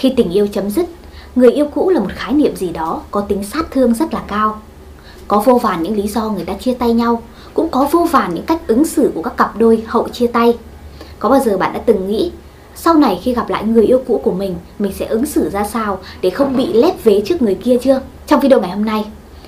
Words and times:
Khi 0.00 0.12
tình 0.16 0.30
yêu 0.30 0.46
chấm 0.46 0.70
dứt, 0.70 0.86
người 1.34 1.52
yêu 1.52 1.66
cũ 1.74 1.90
là 1.90 2.00
một 2.00 2.10
khái 2.14 2.32
niệm 2.32 2.56
gì 2.56 2.70
đó 2.70 3.02
có 3.10 3.20
tính 3.20 3.44
sát 3.44 3.70
thương 3.70 3.94
rất 3.94 4.14
là 4.14 4.22
cao. 4.28 4.60
Có 5.28 5.40
vô 5.40 5.58
vàn 5.58 5.82
những 5.82 5.96
lý 5.96 6.08
do 6.08 6.30
người 6.30 6.44
ta 6.44 6.52
chia 6.54 6.74
tay 6.74 6.92
nhau, 6.92 7.22
cũng 7.54 7.68
có 7.68 7.88
vô 7.90 8.06
vàn 8.10 8.34
những 8.34 8.44
cách 8.44 8.66
ứng 8.66 8.84
xử 8.84 9.10
của 9.14 9.22
các 9.22 9.36
cặp 9.36 9.56
đôi 9.56 9.82
hậu 9.86 10.08
chia 10.08 10.26
tay. 10.26 10.58
Có 11.18 11.28
bao 11.28 11.40
giờ 11.40 11.58
bạn 11.58 11.72
đã 11.72 11.80
từng 11.86 12.08
nghĩ 12.08 12.32
sau 12.74 12.94
này 12.94 13.20
khi 13.22 13.34
gặp 13.34 13.50
lại 13.50 13.64
người 13.64 13.84
yêu 13.84 14.02
cũ 14.06 14.20
của 14.24 14.32
mình, 14.32 14.54
mình 14.78 14.92
sẽ 14.98 15.06
ứng 15.06 15.26
xử 15.26 15.50
ra 15.50 15.64
sao 15.64 15.98
để 16.22 16.30
không 16.30 16.56
bị 16.56 16.72
lép 16.72 17.04
vế 17.04 17.22
trước 17.24 17.42
người 17.42 17.54
kia 17.54 17.76
chưa? 17.82 18.00
Trong 18.26 18.40
video 18.40 18.60
ngày 18.60 18.70
hôm 18.70 18.84
nay, 18.84 19.04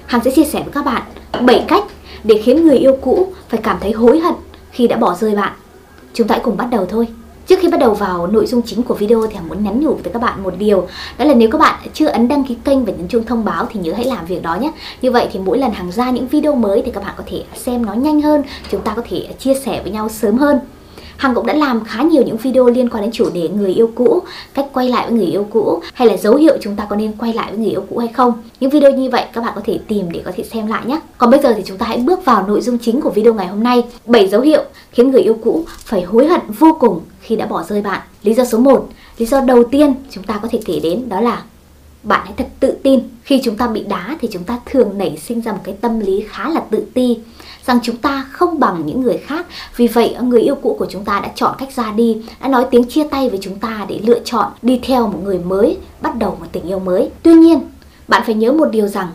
Hằng 0.07 0.25
sẽ 0.25 0.31
chia 0.31 0.45
sẻ 0.45 0.63
với 0.63 0.73
các 0.73 0.85
bạn 0.85 1.03
7 1.47 1.65
cách 1.69 1.85
để 2.25 2.43
khiến 2.45 2.67
người 2.67 2.79
yêu 2.79 2.97
cũ 3.01 3.33
phải 3.49 3.61
cảm 3.63 3.77
thấy 3.81 3.93
hối 3.93 4.21
hận 4.21 4.35
khi 4.71 4.89
đã 4.89 4.97
bỏ 4.97 5.17
rơi 5.21 5.35
bạn. 5.35 5.53
Chúng 6.15 6.29
ta 6.29 6.35
hãy 6.35 6.45
cùng 6.45 6.57
bắt 6.57 6.67
đầu 6.71 6.87
thôi. 6.87 7.07
Trước 7.47 7.59
khi 7.61 7.69
bắt 7.69 7.81
đầu 7.81 7.95
vào 7.95 8.27
nội 8.27 8.47
dung 8.47 8.63
chính 8.63 8.83
của 8.83 8.95
video 8.95 9.27
thì 9.27 9.35
Hằng 9.35 9.49
muốn 9.49 9.65
nhắn 9.65 9.81
nhủ 9.81 9.95
với 9.95 10.13
các 10.13 10.23
bạn 10.23 10.43
một 10.43 10.55
điều. 10.59 10.89
Đó 11.19 11.25
là 11.25 11.35
nếu 11.35 11.51
các 11.51 11.59
bạn 11.59 11.81
chưa 11.95 12.07
ấn 12.07 12.29
đăng 12.29 12.45
ký 12.45 12.57
kênh 12.65 12.85
và 12.85 12.93
nhấn 12.93 13.09
chuông 13.09 13.25
thông 13.25 13.45
báo 13.45 13.67
thì 13.71 13.81
nhớ 13.81 13.93
hãy 13.97 14.05
làm 14.05 14.27
việc 14.27 14.43
đó 14.43 14.55
nhé. 14.55 14.73
Như 15.03 15.11
vậy 15.11 15.29
thì 15.33 15.39
mỗi 15.39 15.59
lần 15.59 15.73
Hằng 15.73 15.93
ra 15.93 16.11
những 16.11 16.29
video 16.29 16.55
mới 16.55 16.83
thì 16.85 16.93
các 16.95 17.05
bạn 17.05 17.15
có 17.17 17.25
thể 17.27 17.45
xem 17.55 17.87
nó 17.87 17.93
nhanh 17.93 18.21
hơn, 18.21 18.43
Chúng 18.71 18.83
ta 18.83 18.95
có 18.95 19.03
thể 19.09 19.29
chia 19.39 19.55
sẻ 19.55 19.81
với 19.83 19.93
nhau 19.93 20.09
sớm 20.09 20.39
hơn. 20.39 20.59
Hằng 21.23 21.35
cũng 21.35 21.47
đã 21.47 21.55
làm 21.55 21.85
khá 21.85 22.03
nhiều 22.03 22.23
những 22.23 22.37
video 22.37 22.67
liên 22.67 22.89
quan 22.89 23.03
đến 23.03 23.13
chủ 23.13 23.31
đề 23.31 23.49
người 23.49 23.73
yêu 23.73 23.91
cũ, 23.95 24.23
cách 24.55 24.67
quay 24.73 24.89
lại 24.89 25.07
với 25.09 25.19
người 25.19 25.27
yêu 25.27 25.47
cũ 25.51 25.81
hay 25.95 26.09
là 26.09 26.17
dấu 26.17 26.37
hiệu 26.37 26.57
chúng 26.61 26.77
ta 26.77 26.87
có 26.91 26.97
nên 26.97 27.13
quay 27.19 27.33
lại 27.33 27.51
với 27.51 27.59
người 27.59 27.71
yêu 27.71 27.85
cũ 27.91 27.99
hay 27.99 28.09
không. 28.09 28.33
Những 28.61 28.71
video 28.71 28.91
như 28.91 29.11
vậy 29.11 29.25
các 29.33 29.41
bạn 29.41 29.53
có 29.55 29.61
thể 29.65 29.79
tìm 29.89 30.13
để 30.13 30.23
có 30.25 30.33
thể 30.37 30.45
xem 30.45 30.67
lại 30.67 30.83
nhé. 30.87 31.01
Còn 31.19 31.31
bây 31.31 31.41
giờ 31.41 31.55
thì 31.57 31.63
chúng 31.67 31.79
ta 31.79 31.87
hãy 31.87 31.99
bước 31.99 32.25
vào 32.25 32.47
nội 32.49 32.61
dung 32.61 32.79
chính 32.79 33.01
của 33.01 33.11
video 33.11 33.35
ngày 33.35 33.47
hôm 33.47 33.63
nay. 33.63 33.85
7 34.07 34.29
dấu 34.29 34.41
hiệu 34.41 34.63
khiến 34.93 35.11
người 35.11 35.23
yêu 35.23 35.39
cũ 35.43 35.65
phải 35.85 36.03
hối 36.03 36.27
hận 36.27 36.41
vô 36.59 36.77
cùng 36.81 37.01
khi 37.21 37.37
đã 37.37 37.47
bỏ 37.47 37.63
rơi 37.63 37.83
bạn. 37.83 38.01
Lý 38.23 38.35
do 38.35 38.45
số 38.45 38.59
1, 38.59 38.89
lý 39.19 39.27
do 39.27 39.41
đầu 39.41 39.65
tiên 39.65 39.95
chúng 40.11 40.25
ta 40.25 40.39
có 40.43 40.49
thể 40.53 40.61
kể 40.65 40.81
đến 40.83 41.09
đó 41.09 41.21
là 41.21 41.43
bạn 42.03 42.21
hãy 42.25 42.35
thật 42.37 42.47
tự 42.61 42.75
tin. 42.83 43.01
Khi 43.23 43.41
chúng 43.45 43.57
ta 43.57 43.67
bị 43.67 43.85
đá 43.89 44.17
thì 44.21 44.29
chúng 44.33 44.45
ta 44.45 44.59
thường 44.67 44.99
nảy 44.99 45.17
sinh 45.17 45.41
ra 45.41 45.53
một 45.53 45.61
cái 45.65 45.75
tâm 45.81 46.01
lý 46.01 46.25
khá 46.29 46.49
là 46.49 46.61
tự 46.71 46.85
ti 46.95 47.19
rằng 47.67 47.79
chúng 47.83 47.97
ta 47.97 48.27
không 48.33 48.61
bằng 48.61 48.83
những 48.87 49.01
người 49.01 49.19
khác. 49.19 49.47
Vì 49.77 49.89
vậy 49.89 50.17
người 50.23 50.41
yêu 50.41 50.55
cũ 50.55 50.77
của 50.79 50.87
chúng 50.91 51.05
ta 51.05 51.21
đã 51.21 51.29
chọn 51.35 51.55
cách 51.59 51.73
ra 51.77 51.93
đi, 51.93 52.23
đã 52.41 52.49
nói 52.49 52.67
tiếng 52.71 52.89
chia 52.89 53.05
tay 53.05 53.29
với 53.29 53.39
chúng 53.43 53.59
ta 53.59 53.87
để 53.89 54.01
lựa 54.05 54.21
chọn 54.25 54.53
đi 54.63 54.81
theo 54.83 55.07
một 55.07 55.19
người 55.25 55.39
mới, 55.39 55.77
bắt 56.01 56.19
đầu 56.19 56.37
một 56.41 56.47
tình 56.53 56.65
yêu 56.65 56.79
mới. 56.79 57.11
Tuy 57.23 57.35
nhiên, 57.35 57.61
bạn 58.09 58.23
phải 58.27 58.35
nhớ 58.35 58.53
một 58.53 58.69
điều 58.71 58.87
rằng 58.87 59.09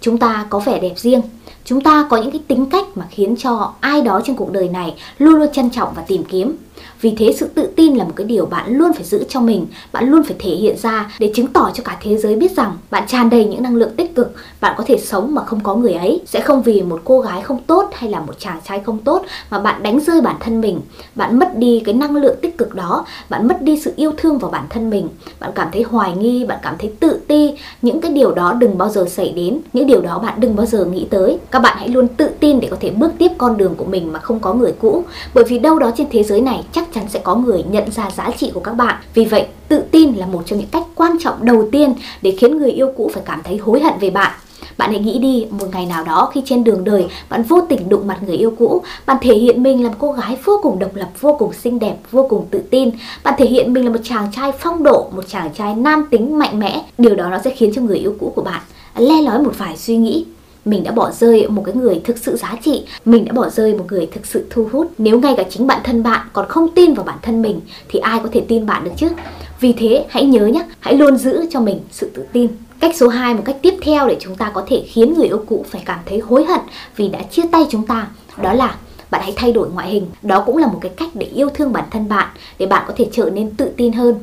chúng 0.00 0.18
ta 0.18 0.46
có 0.50 0.58
vẻ 0.58 0.80
đẹp 0.80 0.92
riêng 0.96 1.22
chúng 1.64 1.80
ta 1.80 2.06
có 2.10 2.16
những 2.16 2.30
cái 2.30 2.40
tính 2.48 2.66
cách 2.70 2.84
mà 2.94 3.06
khiến 3.10 3.34
cho 3.38 3.72
ai 3.80 4.02
đó 4.02 4.20
trên 4.24 4.36
cuộc 4.36 4.52
đời 4.52 4.68
này 4.68 4.94
luôn 5.18 5.34
luôn 5.34 5.48
trân 5.52 5.70
trọng 5.70 5.92
và 5.94 6.02
tìm 6.02 6.24
kiếm 6.24 6.56
vì 7.00 7.14
thế 7.16 7.34
sự 7.36 7.46
tự 7.46 7.68
tin 7.76 7.94
là 7.94 8.04
một 8.04 8.12
cái 8.16 8.26
điều 8.26 8.46
bạn 8.46 8.76
luôn 8.76 8.92
phải 8.92 9.04
giữ 9.04 9.24
cho 9.28 9.40
mình, 9.40 9.66
bạn 9.92 10.10
luôn 10.10 10.22
phải 10.22 10.36
thể 10.38 10.50
hiện 10.50 10.76
ra 10.78 11.12
để 11.18 11.32
chứng 11.34 11.46
tỏ 11.46 11.70
cho 11.74 11.82
cả 11.84 11.96
thế 12.02 12.16
giới 12.16 12.36
biết 12.36 12.56
rằng 12.56 12.78
bạn 12.90 13.04
tràn 13.06 13.30
đầy 13.30 13.44
những 13.44 13.62
năng 13.62 13.76
lượng 13.76 13.96
tích 13.96 14.14
cực, 14.14 14.34
bạn 14.60 14.74
có 14.78 14.84
thể 14.86 14.98
sống 14.98 15.34
mà 15.34 15.44
không 15.44 15.60
có 15.60 15.74
người 15.74 15.92
ấy. 15.92 16.20
Sẽ 16.26 16.40
không 16.40 16.62
vì 16.62 16.82
một 16.82 17.00
cô 17.04 17.20
gái 17.20 17.42
không 17.42 17.62
tốt 17.66 17.90
hay 17.92 18.10
là 18.10 18.20
một 18.20 18.38
chàng 18.38 18.60
trai 18.68 18.80
không 18.80 18.98
tốt 18.98 19.22
mà 19.50 19.58
bạn 19.58 19.82
đánh 19.82 20.00
rơi 20.00 20.20
bản 20.20 20.36
thân 20.40 20.60
mình, 20.60 20.80
bạn 21.14 21.38
mất 21.38 21.58
đi 21.58 21.82
cái 21.84 21.94
năng 21.94 22.16
lượng 22.16 22.36
tích 22.42 22.58
cực 22.58 22.74
đó, 22.74 23.06
bạn 23.28 23.48
mất 23.48 23.62
đi 23.62 23.80
sự 23.80 23.92
yêu 23.96 24.12
thương 24.16 24.38
vào 24.38 24.50
bản 24.50 24.64
thân 24.70 24.90
mình, 24.90 25.08
bạn 25.40 25.50
cảm 25.54 25.68
thấy 25.72 25.82
hoài 25.82 26.12
nghi, 26.16 26.44
bạn 26.44 26.58
cảm 26.62 26.74
thấy 26.78 26.92
tự 27.00 27.20
ti, 27.28 27.54
những 27.82 28.00
cái 28.00 28.12
điều 28.12 28.34
đó 28.34 28.52
đừng 28.52 28.78
bao 28.78 28.88
giờ 28.88 29.04
xảy 29.08 29.32
đến, 29.36 29.58
những 29.72 29.86
điều 29.86 30.00
đó 30.00 30.18
bạn 30.18 30.40
đừng 30.40 30.56
bao 30.56 30.66
giờ 30.66 30.84
nghĩ 30.84 31.06
tới. 31.10 31.38
Các 31.50 31.58
bạn 31.58 31.76
hãy 31.78 31.88
luôn 31.88 32.08
tự 32.08 32.30
tin 32.40 32.60
để 32.60 32.68
có 32.70 32.76
thể 32.80 32.90
bước 32.90 33.12
tiếp 33.18 33.30
con 33.38 33.56
đường 33.56 33.74
của 33.74 33.84
mình 33.84 34.12
mà 34.12 34.18
không 34.18 34.40
có 34.40 34.54
người 34.54 34.72
cũ, 34.80 35.04
bởi 35.34 35.44
vì 35.44 35.58
đâu 35.58 35.78
đó 35.78 35.90
trên 35.96 36.06
thế 36.10 36.22
giới 36.22 36.40
này 36.40 36.64
chắc 36.72 36.92
chắn 36.94 37.04
sẽ 37.08 37.20
có 37.24 37.34
người 37.34 37.64
nhận 37.70 37.90
ra 37.90 38.10
giá 38.16 38.30
trị 38.38 38.50
của 38.54 38.60
các 38.60 38.72
bạn. 38.72 38.96
Vì 39.14 39.24
vậy, 39.24 39.46
tự 39.68 39.82
tin 39.90 40.14
là 40.14 40.26
một 40.26 40.42
trong 40.46 40.58
những 40.58 40.68
cách 40.68 40.84
quan 40.94 41.16
trọng 41.20 41.44
đầu 41.44 41.68
tiên 41.72 41.94
để 42.22 42.36
khiến 42.38 42.58
người 42.58 42.70
yêu 42.70 42.92
cũ 42.96 43.10
phải 43.14 43.22
cảm 43.26 43.40
thấy 43.44 43.56
hối 43.56 43.80
hận 43.80 43.94
về 44.00 44.10
bạn. 44.10 44.32
Bạn 44.78 44.90
hãy 44.90 45.00
nghĩ 45.00 45.18
đi, 45.18 45.46
một 45.50 45.66
ngày 45.72 45.86
nào 45.86 46.04
đó 46.04 46.30
khi 46.34 46.42
trên 46.44 46.64
đường 46.64 46.84
đời 46.84 47.06
bạn 47.28 47.42
vô 47.42 47.60
tình 47.68 47.88
đụng 47.88 48.06
mặt 48.06 48.18
người 48.26 48.36
yêu 48.36 48.54
cũ, 48.58 48.82
bạn 49.06 49.16
thể 49.20 49.34
hiện 49.34 49.62
mình 49.62 49.82
là 49.82 49.88
một 49.88 49.94
cô 49.98 50.12
gái 50.12 50.38
vô 50.44 50.60
cùng 50.62 50.78
độc 50.78 50.90
lập, 50.94 51.08
vô 51.20 51.36
cùng 51.38 51.52
xinh 51.52 51.78
đẹp, 51.78 51.96
vô 52.10 52.26
cùng 52.28 52.46
tự 52.50 52.62
tin. 52.70 52.90
Bạn 53.24 53.34
thể 53.38 53.46
hiện 53.46 53.72
mình 53.72 53.84
là 53.84 53.90
một 53.90 54.00
chàng 54.02 54.32
trai 54.32 54.52
phong 54.58 54.82
độ, 54.82 55.08
một 55.16 55.24
chàng 55.28 55.50
trai 55.54 55.74
nam 55.74 56.06
tính 56.10 56.38
mạnh 56.38 56.58
mẽ. 56.58 56.84
Điều 56.98 57.14
đó 57.14 57.28
nó 57.28 57.38
sẽ 57.44 57.50
khiến 57.50 57.72
cho 57.74 57.82
người 57.82 57.98
yêu 57.98 58.14
cũ 58.20 58.32
của 58.34 58.42
bạn 58.42 58.60
le 58.96 59.22
lói 59.22 59.42
một 59.42 59.52
vài 59.58 59.76
suy 59.76 59.96
nghĩ 59.96 60.24
mình 60.64 60.84
đã 60.84 60.92
bỏ 60.92 61.10
rơi 61.10 61.48
một 61.48 61.62
cái 61.66 61.74
người 61.74 62.00
thực 62.04 62.18
sự 62.18 62.36
giá 62.36 62.56
trị. 62.62 62.84
Mình 63.04 63.24
đã 63.24 63.32
bỏ 63.32 63.48
rơi 63.48 63.74
một 63.74 63.84
người 63.88 64.06
thực 64.06 64.26
sự 64.26 64.46
thu 64.50 64.68
hút. 64.72 64.92
Nếu 64.98 65.20
ngay 65.20 65.34
cả 65.36 65.42
chính 65.50 65.66
bản 65.66 65.80
thân 65.84 66.02
bạn 66.02 66.26
còn 66.32 66.48
không 66.48 66.68
tin 66.74 66.94
vào 66.94 67.04
bản 67.04 67.18
thân 67.22 67.42
mình 67.42 67.60
thì 67.88 67.98
ai 67.98 68.20
có 68.22 68.28
thể 68.32 68.44
tin 68.48 68.66
bạn 68.66 68.84
được 68.84 68.92
chứ? 68.96 69.08
Vì 69.60 69.72
thế 69.72 70.06
hãy 70.08 70.24
nhớ 70.24 70.46
nhé 70.46 70.64
hãy 70.80 70.94
luôn 70.94 71.16
giữ 71.16 71.46
cho 71.50 71.60
mình 71.60 71.80
sự 71.90 72.10
tự 72.14 72.24
tin. 72.32 72.48
Cách 72.80 72.96
số 72.96 73.08
2, 73.08 73.34
một 73.34 73.42
cách 73.44 73.56
tiếp 73.62 73.74
theo 73.82 74.08
để 74.08 74.16
chúng 74.20 74.36
ta 74.36 74.50
có 74.54 74.64
thể 74.66 74.84
khiến 74.86 75.14
người 75.14 75.26
yêu 75.26 75.44
cũ 75.48 75.64
phải 75.70 75.82
cảm 75.84 75.98
thấy 76.06 76.18
hối 76.18 76.44
hận 76.44 76.60
vì 76.96 77.08
đã 77.08 77.22
chia 77.22 77.42
tay 77.52 77.62
chúng 77.70 77.86
ta, 77.86 78.06
đó 78.42 78.52
là 78.52 78.76
bạn 79.10 79.20
hãy 79.24 79.32
thay 79.36 79.52
đổi 79.52 79.70
ngoại 79.70 79.90
hình. 79.90 80.06
Đó 80.22 80.42
cũng 80.46 80.56
là 80.56 80.66
một 80.66 80.78
cái 80.80 80.92
cách 80.96 81.08
để 81.14 81.26
yêu 81.26 81.48
thương 81.54 81.72
bản 81.72 81.84
thân 81.90 82.08
bạn, 82.08 82.28
để 82.58 82.66
bạn 82.66 82.84
có 82.88 82.94
thể 82.96 83.08
trở 83.12 83.30
nên 83.30 83.50
tự 83.50 83.70
tin 83.76 83.92
hơn 83.92 84.14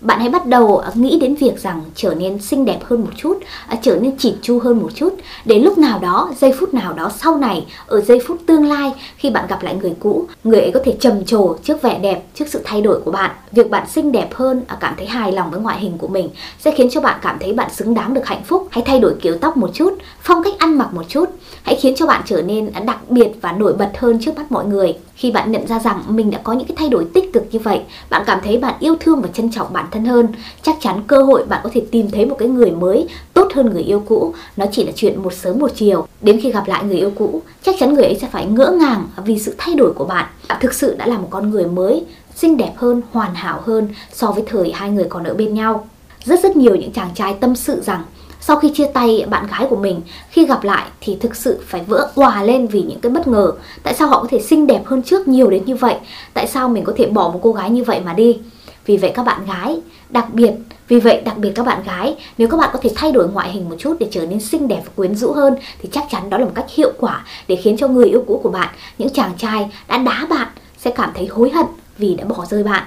bạn 0.00 0.20
hãy 0.20 0.28
bắt 0.28 0.46
đầu 0.46 0.78
à, 0.78 0.90
nghĩ 0.94 1.18
đến 1.20 1.34
việc 1.34 1.58
rằng 1.58 1.82
trở 1.94 2.14
nên 2.14 2.38
xinh 2.38 2.64
đẹp 2.64 2.78
hơn 2.84 3.00
một 3.00 3.10
chút, 3.16 3.38
à, 3.66 3.76
trở 3.82 3.96
nên 3.96 4.16
chỉn 4.16 4.34
chu 4.42 4.58
hơn 4.58 4.78
một 4.82 4.90
chút. 4.94 5.14
để 5.44 5.58
lúc 5.58 5.78
nào 5.78 5.98
đó, 5.98 6.30
giây 6.38 6.52
phút 6.58 6.74
nào 6.74 6.92
đó 6.92 7.10
sau 7.18 7.36
này, 7.36 7.66
ở 7.86 8.00
giây 8.00 8.20
phút 8.26 8.38
tương 8.46 8.66
lai, 8.66 8.92
khi 9.16 9.30
bạn 9.30 9.46
gặp 9.48 9.62
lại 9.62 9.76
người 9.82 9.94
cũ, 10.00 10.26
người 10.44 10.60
ấy 10.60 10.70
có 10.70 10.80
thể 10.84 10.96
trầm 11.00 11.24
trồ 11.24 11.56
trước 11.62 11.82
vẻ 11.82 11.98
đẹp, 11.98 12.22
trước 12.34 12.44
sự 12.48 12.60
thay 12.64 12.82
đổi 12.82 13.00
của 13.00 13.10
bạn. 13.10 13.30
Việc 13.52 13.70
bạn 13.70 13.86
xinh 13.88 14.12
đẹp 14.12 14.34
hơn, 14.34 14.62
à, 14.66 14.76
cảm 14.80 14.94
thấy 14.96 15.06
hài 15.06 15.32
lòng 15.32 15.50
với 15.50 15.60
ngoại 15.60 15.80
hình 15.80 15.98
của 15.98 16.08
mình 16.08 16.28
sẽ 16.60 16.70
khiến 16.70 16.88
cho 16.90 17.00
bạn 17.00 17.18
cảm 17.22 17.36
thấy 17.40 17.52
bạn 17.52 17.70
xứng 17.74 17.94
đáng 17.94 18.14
được 18.14 18.26
hạnh 18.26 18.42
phúc. 18.44 18.68
Hãy 18.70 18.84
thay 18.86 18.98
đổi 18.98 19.14
kiểu 19.22 19.36
tóc 19.40 19.56
một 19.56 19.70
chút, 19.74 19.94
phong 20.22 20.42
cách 20.42 20.54
ăn 20.58 20.78
mặc 20.78 20.94
một 20.94 21.04
chút, 21.08 21.24
hãy 21.62 21.76
khiến 21.76 21.94
cho 21.96 22.06
bạn 22.06 22.22
trở 22.24 22.42
nên 22.42 22.72
đặc 22.86 23.10
biệt 23.10 23.28
và 23.40 23.52
nổi 23.52 23.72
bật 23.72 23.90
hơn 23.98 24.18
trước 24.20 24.36
mắt 24.36 24.52
mọi 24.52 24.64
người. 24.64 24.94
Khi 25.14 25.30
bạn 25.30 25.52
nhận 25.52 25.66
ra 25.66 25.78
rằng 25.78 26.02
mình 26.08 26.30
đã 26.30 26.38
có 26.44 26.52
những 26.52 26.66
cái 26.68 26.76
thay 26.78 26.88
đổi 26.88 27.06
tích 27.14 27.32
cực 27.32 27.42
như 27.50 27.58
vậy, 27.58 27.80
bạn 28.10 28.22
cảm 28.26 28.40
thấy 28.44 28.58
bạn 28.58 28.74
yêu 28.80 28.96
thương 29.00 29.20
và 29.20 29.28
trân 29.32 29.50
trọng 29.50 29.72
bản 29.86 29.92
thân 29.92 30.04
hơn, 30.04 30.28
chắc 30.62 30.76
chắn 30.80 31.02
cơ 31.06 31.22
hội 31.22 31.44
bạn 31.48 31.60
có 31.64 31.70
thể 31.72 31.82
tìm 31.90 32.10
thấy 32.10 32.26
một 32.26 32.36
cái 32.38 32.48
người 32.48 32.70
mới 32.70 33.08
tốt 33.34 33.48
hơn 33.54 33.70
người 33.72 33.82
yêu 33.82 34.02
cũ, 34.06 34.34
nó 34.56 34.66
chỉ 34.72 34.84
là 34.84 34.92
chuyện 34.96 35.22
một 35.22 35.32
sớm 35.32 35.58
một 35.58 35.70
chiều. 35.74 36.06
Đến 36.20 36.40
khi 36.40 36.52
gặp 36.52 36.68
lại 36.68 36.84
người 36.84 36.96
yêu 36.96 37.12
cũ, 37.14 37.42
chắc 37.62 37.74
chắn 37.78 37.94
người 37.94 38.04
ấy 38.04 38.18
sẽ 38.20 38.28
phải 38.32 38.46
ngỡ 38.46 38.76
ngàng 38.80 39.08
vì 39.24 39.38
sự 39.38 39.54
thay 39.58 39.74
đổi 39.74 39.92
của 39.92 40.04
bạn. 40.04 40.26
Bạn 40.48 40.58
thực 40.60 40.74
sự 40.74 40.94
đã 40.94 41.06
là 41.06 41.18
một 41.18 41.28
con 41.30 41.50
người 41.50 41.64
mới, 41.64 42.04
xinh 42.34 42.56
đẹp 42.56 42.72
hơn, 42.76 43.02
hoàn 43.12 43.34
hảo 43.34 43.62
hơn 43.64 43.88
so 44.12 44.30
với 44.30 44.44
thời 44.46 44.72
hai 44.72 44.90
người 44.90 45.06
còn 45.08 45.24
ở 45.24 45.34
bên 45.34 45.54
nhau. 45.54 45.88
Rất 46.24 46.42
rất 46.42 46.56
nhiều 46.56 46.74
những 46.74 46.92
chàng 46.92 47.10
trai 47.14 47.34
tâm 47.40 47.56
sự 47.56 47.80
rằng 47.80 48.02
sau 48.40 48.56
khi 48.56 48.70
chia 48.74 48.86
tay 48.94 49.26
bạn 49.30 49.46
gái 49.46 49.66
của 49.70 49.76
mình 49.76 50.00
khi 50.30 50.46
gặp 50.46 50.64
lại 50.64 50.86
thì 51.00 51.16
thực 51.20 51.36
sự 51.36 51.58
phải 51.66 51.82
vỡ 51.86 52.10
òa 52.14 52.42
lên 52.42 52.66
vì 52.66 52.82
những 52.82 53.00
cái 53.00 53.12
bất 53.12 53.28
ngờ 53.28 53.52
tại 53.82 53.94
sao 53.94 54.08
họ 54.08 54.22
có 54.22 54.28
thể 54.30 54.40
xinh 54.40 54.66
đẹp 54.66 54.82
hơn 54.86 55.02
trước 55.02 55.28
nhiều 55.28 55.50
đến 55.50 55.62
như 55.66 55.76
vậy 55.76 55.94
tại 56.34 56.46
sao 56.46 56.68
mình 56.68 56.84
có 56.84 56.92
thể 56.96 57.06
bỏ 57.06 57.28
một 57.28 57.40
cô 57.42 57.52
gái 57.52 57.70
như 57.70 57.84
vậy 57.84 58.00
mà 58.04 58.12
đi 58.12 58.38
vì 58.86 58.96
vậy 58.96 59.12
các 59.14 59.22
bạn 59.22 59.46
gái 59.46 59.80
đặc 60.10 60.34
biệt 60.34 60.52
vì 60.88 61.00
vậy 61.00 61.22
đặc 61.24 61.38
biệt 61.38 61.52
các 61.54 61.66
bạn 61.66 61.82
gái 61.86 62.16
nếu 62.38 62.48
các 62.48 62.56
bạn 62.56 62.70
có 62.72 62.78
thể 62.82 62.90
thay 62.96 63.12
đổi 63.12 63.28
ngoại 63.28 63.50
hình 63.52 63.68
một 63.68 63.76
chút 63.78 63.96
để 64.00 64.08
trở 64.10 64.26
nên 64.26 64.40
xinh 64.40 64.68
đẹp 64.68 64.82
và 64.84 64.92
quyến 64.96 65.14
rũ 65.14 65.32
hơn 65.32 65.56
thì 65.82 65.88
chắc 65.92 66.04
chắn 66.10 66.30
đó 66.30 66.38
là 66.38 66.44
một 66.44 66.52
cách 66.54 66.70
hiệu 66.74 66.92
quả 66.98 67.24
để 67.48 67.56
khiến 67.56 67.76
cho 67.76 67.88
người 67.88 68.08
yêu 68.08 68.24
cũ 68.26 68.40
của 68.42 68.50
bạn 68.50 68.68
những 68.98 69.10
chàng 69.10 69.32
trai 69.38 69.70
đã 69.88 69.98
đá 69.98 70.26
bạn 70.30 70.48
sẽ 70.78 70.90
cảm 70.90 71.10
thấy 71.14 71.26
hối 71.26 71.50
hận 71.50 71.66
vì 71.98 72.14
đã 72.14 72.24
bỏ 72.24 72.44
rơi 72.50 72.62
bạn 72.62 72.84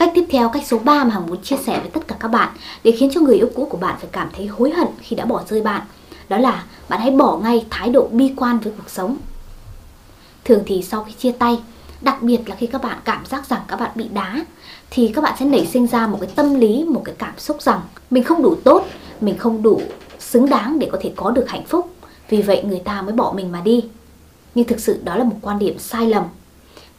Cách 0.00 0.12
tiếp 0.14 0.24
theo, 0.30 0.48
cách 0.48 0.62
số 0.66 0.78
3 0.78 1.04
mà 1.04 1.10
Hằng 1.10 1.26
muốn 1.26 1.42
chia 1.42 1.56
sẻ 1.56 1.80
với 1.80 1.90
tất 1.90 2.00
cả 2.08 2.16
các 2.20 2.28
bạn 2.28 2.48
để 2.84 2.92
khiến 2.92 3.10
cho 3.14 3.20
người 3.20 3.36
yêu 3.36 3.50
cũ 3.54 3.68
của 3.70 3.76
bạn 3.76 3.96
phải 3.98 4.08
cảm 4.12 4.28
thấy 4.36 4.46
hối 4.46 4.70
hận 4.70 4.86
khi 5.00 5.16
đã 5.16 5.24
bỏ 5.24 5.42
rơi 5.48 5.62
bạn. 5.62 5.80
Đó 6.28 6.38
là 6.38 6.64
bạn 6.88 7.00
hãy 7.00 7.10
bỏ 7.10 7.36
ngay 7.36 7.66
thái 7.70 7.88
độ 7.88 8.08
bi 8.12 8.32
quan 8.36 8.58
với 8.58 8.72
cuộc 8.76 8.90
sống. 8.90 9.16
Thường 10.44 10.62
thì 10.66 10.82
sau 10.82 11.04
khi 11.04 11.12
chia 11.12 11.32
tay, 11.32 11.58
đặc 12.00 12.22
biệt 12.22 12.48
là 12.48 12.56
khi 12.56 12.66
các 12.66 12.82
bạn 12.82 12.98
cảm 13.04 13.26
giác 13.26 13.46
rằng 13.46 13.60
các 13.68 13.80
bạn 13.80 13.90
bị 13.94 14.08
đá 14.08 14.44
thì 14.90 15.12
các 15.14 15.24
bạn 15.24 15.34
sẽ 15.38 15.44
nảy 15.44 15.66
sinh 15.66 15.86
ra 15.86 16.06
một 16.06 16.18
cái 16.20 16.30
tâm 16.34 16.54
lý, 16.54 16.84
một 16.84 17.02
cái 17.04 17.14
cảm 17.18 17.38
xúc 17.38 17.62
rằng 17.62 17.80
mình 18.10 18.24
không 18.24 18.42
đủ 18.42 18.54
tốt, 18.64 18.86
mình 19.20 19.38
không 19.38 19.62
đủ 19.62 19.80
xứng 20.18 20.48
đáng 20.48 20.78
để 20.78 20.88
có 20.92 20.98
thể 21.00 21.12
có 21.16 21.30
được 21.30 21.48
hạnh 21.48 21.64
phúc. 21.66 21.90
Vì 22.28 22.42
vậy 22.42 22.62
người 22.64 22.80
ta 22.84 23.02
mới 23.02 23.12
bỏ 23.12 23.32
mình 23.36 23.52
mà 23.52 23.60
đi. 23.60 23.84
Nhưng 24.54 24.66
thực 24.66 24.80
sự 24.80 25.00
đó 25.04 25.16
là 25.16 25.24
một 25.24 25.36
quan 25.42 25.58
điểm 25.58 25.78
sai 25.78 26.06
lầm 26.06 26.24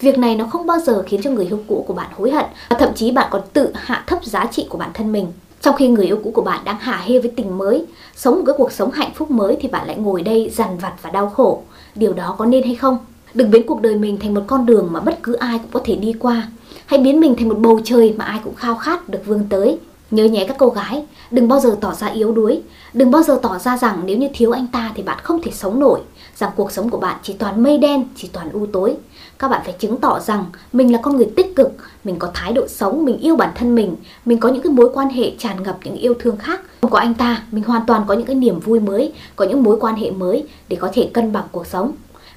Việc 0.01 0.17
này 0.17 0.35
nó 0.35 0.45
không 0.45 0.65
bao 0.65 0.79
giờ 0.79 1.03
khiến 1.07 1.21
cho 1.23 1.29
người 1.29 1.45
yêu 1.45 1.59
cũ 1.67 1.85
của 1.87 1.93
bạn 1.93 2.09
hối 2.17 2.31
hận 2.31 2.45
và 2.69 2.77
thậm 2.79 2.93
chí 2.95 3.11
bạn 3.11 3.27
còn 3.31 3.41
tự 3.53 3.71
hạ 3.75 4.03
thấp 4.07 4.25
giá 4.25 4.45
trị 4.51 4.65
của 4.69 4.77
bản 4.77 4.89
thân 4.93 5.11
mình. 5.11 5.27
Trong 5.61 5.75
khi 5.75 5.87
người 5.87 6.05
yêu 6.05 6.19
cũ 6.23 6.31
của 6.31 6.41
bạn 6.41 6.59
đang 6.65 6.77
hả 6.77 7.01
hê 7.05 7.19
với 7.19 7.31
tình 7.35 7.57
mới, 7.57 7.85
sống 8.15 8.35
một 8.35 8.43
cái 8.45 8.55
cuộc 8.57 8.71
sống 8.71 8.91
hạnh 8.91 9.11
phúc 9.15 9.31
mới 9.31 9.57
thì 9.61 9.67
bạn 9.67 9.87
lại 9.87 9.95
ngồi 9.97 10.21
đây 10.21 10.51
dằn 10.53 10.77
vặt 10.77 10.93
và 11.01 11.09
đau 11.09 11.29
khổ. 11.29 11.61
Điều 11.95 12.13
đó 12.13 12.35
có 12.37 12.45
nên 12.45 12.63
hay 12.63 12.75
không? 12.75 12.97
Đừng 13.33 13.51
biến 13.51 13.67
cuộc 13.67 13.81
đời 13.81 13.95
mình 13.95 14.17
thành 14.19 14.33
một 14.33 14.41
con 14.47 14.65
đường 14.65 14.87
mà 14.91 14.99
bất 14.99 15.23
cứ 15.23 15.33
ai 15.33 15.57
cũng 15.57 15.71
có 15.71 15.81
thể 15.83 15.95
đi 15.95 16.13
qua. 16.19 16.47
Hãy 16.85 16.99
biến 16.99 17.19
mình 17.19 17.35
thành 17.37 17.49
một 17.49 17.57
bầu 17.59 17.79
trời 17.83 18.13
mà 18.17 18.25
ai 18.25 18.39
cũng 18.43 18.55
khao 18.55 18.75
khát 18.75 19.09
được 19.09 19.25
vươn 19.25 19.45
tới. 19.49 19.79
Nhớ 20.11 20.25
nhé 20.25 20.45
các 20.47 20.55
cô 20.59 20.69
gái, 20.69 21.05
đừng 21.31 21.47
bao 21.47 21.59
giờ 21.59 21.77
tỏ 21.81 21.93
ra 21.93 22.07
yếu 22.07 22.31
đuối, 22.31 22.61
đừng 22.93 23.11
bao 23.11 23.23
giờ 23.23 23.39
tỏ 23.41 23.59
ra 23.59 23.77
rằng 23.77 24.01
nếu 24.05 24.17
như 24.17 24.27
thiếu 24.33 24.51
anh 24.51 24.67
ta 24.67 24.91
thì 24.95 25.03
bạn 25.03 25.17
không 25.23 25.41
thể 25.41 25.51
sống 25.51 25.79
nổi, 25.79 25.99
rằng 26.35 26.51
cuộc 26.55 26.71
sống 26.71 26.89
của 26.89 26.97
bạn 26.97 27.17
chỉ 27.23 27.33
toàn 27.33 27.63
mây 27.63 27.77
đen, 27.77 28.07
chỉ 28.15 28.29
toàn 28.33 28.49
u 28.51 28.65
tối. 28.65 28.95
Các 29.39 29.47
bạn 29.47 29.61
phải 29.65 29.75
chứng 29.79 29.97
tỏ 29.97 30.19
rằng 30.19 30.45
mình 30.73 30.91
là 30.91 30.99
con 31.01 31.17
người 31.17 31.27
tích 31.35 31.55
cực, 31.55 31.71
mình 32.03 32.15
có 32.19 32.31
thái 32.33 32.53
độ 32.53 32.67
sống, 32.67 33.05
mình 33.05 33.17
yêu 33.17 33.35
bản 33.35 33.49
thân 33.55 33.75
mình, 33.75 33.95
mình 34.25 34.39
có 34.39 34.49
những 34.49 34.61
cái 34.61 34.73
mối 34.73 34.89
quan 34.93 35.09
hệ 35.09 35.31
tràn 35.37 35.63
ngập 35.63 35.77
những 35.83 35.95
yêu 35.95 36.13
thương 36.19 36.37
khác. 36.37 36.61
Không 36.81 36.91
có 36.91 36.99
anh 36.99 37.13
ta, 37.13 37.43
mình 37.51 37.63
hoàn 37.63 37.85
toàn 37.87 38.03
có 38.07 38.13
những 38.13 38.25
cái 38.25 38.35
niềm 38.35 38.59
vui 38.59 38.79
mới, 38.79 39.13
có 39.35 39.45
những 39.45 39.63
mối 39.63 39.77
quan 39.79 39.95
hệ 39.95 40.11
mới 40.11 40.47
để 40.69 40.77
có 40.79 40.89
thể 40.93 41.09
cân 41.13 41.33
bằng 41.33 41.45
cuộc 41.51 41.67
sống. 41.67 41.91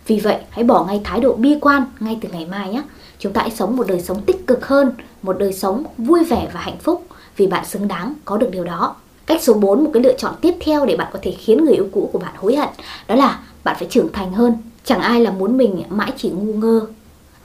Vì 0.07 0.21
vậy, 0.21 0.37
hãy 0.51 0.65
bỏ 0.65 0.85
ngay 0.85 1.01
thái 1.05 1.21
độ 1.21 1.33
bi 1.33 1.59
quan 1.61 1.85
ngay 2.01 2.19
từ 2.21 2.29
ngày 2.33 2.47
mai 2.47 2.69
nhé. 2.69 2.83
Chúng 3.19 3.33
ta 3.33 3.41
hãy 3.41 3.51
sống 3.51 3.77
một 3.77 3.87
đời 3.87 4.01
sống 4.01 4.23
tích 4.23 4.47
cực 4.47 4.67
hơn, 4.67 4.93
một 5.23 5.39
đời 5.39 5.53
sống 5.53 5.85
vui 5.99 6.25
vẻ 6.25 6.49
và 6.55 6.61
hạnh 6.61 6.79
phúc 6.83 7.07
vì 7.37 7.47
bạn 7.47 7.65
xứng 7.65 7.89
đáng 7.89 8.15
có 8.25 8.37
được 8.37 8.51
điều 8.51 8.65
đó. 8.65 8.97
Cách 9.27 9.43
số 9.43 9.55
4, 9.55 9.85
một 9.85 9.91
cái 9.95 10.03
lựa 10.03 10.15
chọn 10.19 10.35
tiếp 10.41 10.55
theo 10.61 10.87
để 10.87 10.97
bạn 10.97 11.09
có 11.13 11.19
thể 11.23 11.33
khiến 11.33 11.65
người 11.65 11.75
yêu 11.75 11.89
cũ 11.93 12.11
của 12.13 12.19
bạn 12.19 12.35
hối 12.37 12.57
hận, 12.57 12.69
đó 13.09 13.15
là 13.15 13.41
bạn 13.65 13.77
phải 13.79 13.89
trưởng 13.91 14.13
thành 14.13 14.33
hơn. 14.33 14.55
Chẳng 14.85 15.01
ai 15.01 15.21
là 15.21 15.31
muốn 15.31 15.57
mình 15.57 15.83
mãi 15.89 16.13
chỉ 16.17 16.31
ngu 16.31 16.53
ngơ. 16.53 16.87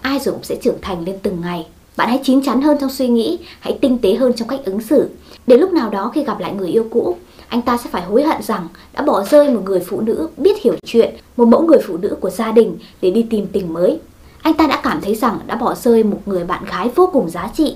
Ai 0.02 0.20
rồi 0.20 0.34
cũng 0.34 0.44
sẽ 0.44 0.56
trưởng 0.56 0.78
thành 0.82 1.06
lên 1.06 1.16
từng 1.24 1.42
ngày. 1.42 1.68
Bạn 1.98 2.10
hãy 2.10 2.20
chín 2.24 2.42
chắn 2.42 2.62
hơn 2.62 2.78
trong 2.82 2.90
suy 2.90 3.08
nghĩ, 3.08 3.40
hãy 3.60 3.78
tinh 3.82 3.98
tế 3.98 4.16
hơn 4.16 4.34
trong 4.34 4.48
cách 4.48 4.60
ứng 4.66 4.82
xử. 4.82 5.10
Đến 5.48 5.60
lúc 5.60 5.74
nào 5.74 5.90
đó 5.90 6.12
khi 6.16 6.24
gặp 6.24 6.40
lại 6.40 6.54
người 6.54 6.70
yêu 6.70 6.86
cũ, 6.92 7.18
anh 7.50 7.62
ta 7.62 7.78
sẽ 7.78 7.90
phải 7.90 8.02
hối 8.02 8.24
hận 8.24 8.42
rằng 8.42 8.68
đã 8.94 9.02
bỏ 9.02 9.24
rơi 9.24 9.50
một 9.50 9.62
người 9.66 9.80
phụ 9.80 10.02
nữ 10.02 10.30
biết 10.38 10.62
hiểu 10.62 10.76
chuyện, 10.86 11.16
một 11.38 11.46
mẫu 11.46 11.62
người 11.62 11.80
phụ 11.88 11.98
nữ 11.98 12.18
của 12.22 12.30
gia 12.30 12.52
đình 12.52 12.78
để 13.02 13.12
đi 13.12 13.26
tìm 13.30 13.48
tình 13.52 13.74
mới. 13.74 14.00
Anh 14.42 14.54
ta 14.54 14.68
đã 14.68 14.80
cảm 14.84 15.02
thấy 15.02 15.16
rằng 15.16 15.40
đã 15.48 15.56
bỏ 15.56 15.76
rơi 15.76 16.04
một 16.04 16.20
người 16.26 16.44
bạn 16.44 16.66
gái 16.66 16.90
vô 16.96 17.10
cùng 17.14 17.30
giá 17.30 17.50
trị, 17.54 17.76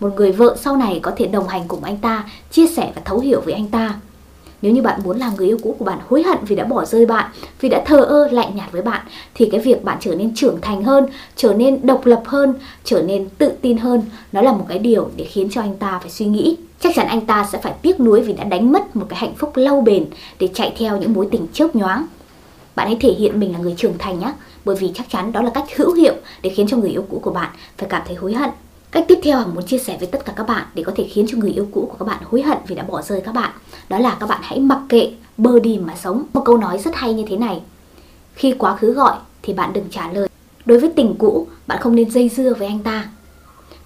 một 0.00 0.10
người 0.16 0.32
vợ 0.32 0.56
sau 0.60 0.76
này 0.76 1.00
có 1.02 1.12
thể 1.16 1.26
đồng 1.26 1.48
hành 1.48 1.62
cùng 1.68 1.84
anh 1.84 1.96
ta, 1.96 2.24
chia 2.50 2.66
sẻ 2.66 2.92
và 2.94 3.02
thấu 3.04 3.18
hiểu 3.18 3.40
với 3.40 3.54
anh 3.54 3.66
ta. 3.66 3.94
Nếu 4.62 4.72
như 4.72 4.82
bạn 4.82 5.00
muốn 5.04 5.18
làm 5.18 5.34
người 5.36 5.46
yêu 5.46 5.58
cũ 5.62 5.76
của 5.78 5.84
bạn 5.84 5.98
hối 6.08 6.22
hận 6.22 6.38
vì 6.42 6.56
đã 6.56 6.64
bỏ 6.64 6.84
rơi 6.84 7.06
bạn, 7.06 7.30
vì 7.60 7.68
đã 7.68 7.82
thờ 7.86 7.96
ơ 7.96 8.28
lạnh 8.30 8.56
nhạt 8.56 8.72
với 8.72 8.82
bạn 8.82 9.06
thì 9.34 9.48
cái 9.52 9.60
việc 9.60 9.84
bạn 9.84 9.98
trở 10.00 10.14
nên 10.14 10.34
trưởng 10.34 10.60
thành 10.60 10.84
hơn, 10.84 11.06
trở 11.36 11.54
nên 11.54 11.86
độc 11.86 12.06
lập 12.06 12.22
hơn, 12.26 12.54
trở 12.84 13.02
nên 13.02 13.28
tự 13.38 13.52
tin 13.62 13.76
hơn, 13.76 14.02
nó 14.32 14.42
là 14.42 14.52
một 14.52 14.64
cái 14.68 14.78
điều 14.78 15.10
để 15.16 15.24
khiến 15.24 15.48
cho 15.50 15.60
anh 15.60 15.76
ta 15.76 15.98
phải 15.98 16.10
suy 16.10 16.26
nghĩ. 16.26 16.56
Chắc 16.80 16.94
chắn 16.94 17.06
anh 17.06 17.26
ta 17.26 17.46
sẽ 17.52 17.58
phải 17.58 17.72
tiếc 17.82 18.00
nuối 18.00 18.20
vì 18.20 18.32
đã 18.32 18.44
đánh 18.44 18.72
mất 18.72 18.96
một 18.96 19.06
cái 19.08 19.18
hạnh 19.18 19.34
phúc 19.34 19.52
lâu 19.54 19.80
bền 19.80 20.06
để 20.40 20.48
chạy 20.54 20.72
theo 20.78 20.96
những 20.96 21.12
mối 21.12 21.28
tình 21.30 21.46
chớp 21.52 21.76
nhoáng. 21.76 22.06
Bạn 22.76 22.86
hãy 22.86 22.96
thể 23.00 23.12
hiện 23.12 23.40
mình 23.40 23.52
là 23.52 23.58
người 23.58 23.74
trưởng 23.76 23.98
thành 23.98 24.18
nhé, 24.18 24.32
bởi 24.64 24.76
vì 24.76 24.90
chắc 24.94 25.06
chắn 25.10 25.32
đó 25.32 25.42
là 25.42 25.50
cách 25.50 25.76
hữu 25.76 25.94
hiệu 25.94 26.14
để 26.42 26.50
khiến 26.50 26.66
cho 26.68 26.76
người 26.76 26.90
yêu 26.90 27.04
cũ 27.10 27.20
của 27.22 27.30
bạn 27.30 27.50
phải 27.78 27.88
cảm 27.88 28.02
thấy 28.06 28.16
hối 28.16 28.32
hận. 28.32 28.50
Cách 28.90 29.04
tiếp 29.08 29.18
theo 29.22 29.38
Hằng 29.38 29.54
muốn 29.54 29.66
chia 29.66 29.78
sẻ 29.78 29.96
với 29.98 30.08
tất 30.08 30.24
cả 30.24 30.32
các 30.36 30.46
bạn 30.46 30.66
để 30.74 30.82
có 30.82 30.92
thể 30.96 31.04
khiến 31.04 31.26
cho 31.28 31.38
người 31.38 31.50
yêu 31.50 31.68
cũ 31.72 31.88
của 31.90 31.96
các 31.98 32.04
bạn 32.04 32.22
hối 32.30 32.42
hận 32.42 32.58
vì 32.66 32.74
đã 32.74 32.82
bỏ 32.82 33.02
rơi 33.02 33.20
các 33.20 33.34
bạn. 33.34 33.50
Đó 33.88 33.98
là 33.98 34.16
các 34.20 34.28
bạn 34.28 34.40
hãy 34.42 34.60
mặc 34.60 34.80
kệ, 34.88 35.12
bơ 35.36 35.60
đi 35.60 35.78
mà 35.78 35.94
sống. 35.96 36.24
Một 36.32 36.42
câu 36.44 36.56
nói 36.56 36.78
rất 36.78 36.94
hay 36.94 37.14
như 37.14 37.24
thế 37.28 37.36
này. 37.36 37.62
Khi 38.34 38.54
quá 38.58 38.76
khứ 38.76 38.92
gọi 38.92 39.16
thì 39.42 39.52
bạn 39.52 39.72
đừng 39.72 39.84
trả 39.90 40.12
lời. 40.12 40.28
Đối 40.64 40.80
với 40.80 40.92
tình 40.96 41.14
cũ, 41.18 41.46
bạn 41.66 41.78
không 41.80 41.94
nên 41.94 42.10
dây 42.10 42.28
dưa 42.28 42.54
với 42.54 42.68
anh 42.68 42.78
ta. 42.78 43.08